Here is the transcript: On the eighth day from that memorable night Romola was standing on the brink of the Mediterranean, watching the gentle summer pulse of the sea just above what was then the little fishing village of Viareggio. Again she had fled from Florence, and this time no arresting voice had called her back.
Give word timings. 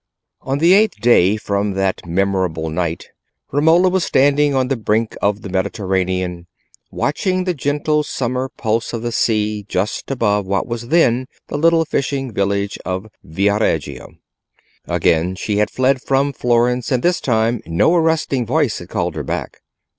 On 0.41 0.57
the 0.57 0.73
eighth 0.73 0.95
day 0.99 1.37
from 1.37 1.73
that 1.73 2.03
memorable 2.07 2.71
night 2.71 3.09
Romola 3.53 3.87
was 3.89 4.03
standing 4.03 4.55
on 4.55 4.67
the 4.67 4.75
brink 4.75 5.15
of 5.21 5.43
the 5.43 5.49
Mediterranean, 5.49 6.47
watching 6.89 7.43
the 7.43 7.53
gentle 7.53 8.01
summer 8.01 8.49
pulse 8.49 8.93
of 8.93 9.03
the 9.03 9.11
sea 9.11 9.63
just 9.69 10.09
above 10.09 10.47
what 10.47 10.65
was 10.65 10.87
then 10.87 11.27
the 11.49 11.57
little 11.59 11.85
fishing 11.85 12.33
village 12.33 12.79
of 12.83 13.11
Viareggio. 13.23 14.15
Again 14.87 15.35
she 15.35 15.57
had 15.57 15.69
fled 15.69 16.01
from 16.01 16.33
Florence, 16.33 16.91
and 16.91 17.03
this 17.03 17.21
time 17.21 17.61
no 17.67 17.93
arresting 17.93 18.43
voice 18.43 18.79
had 18.79 18.89
called 18.89 19.13
her 19.13 19.21
back. 19.23 19.59